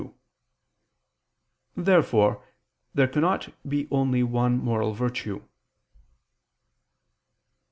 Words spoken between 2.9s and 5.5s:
there cannot be only one moral virtue.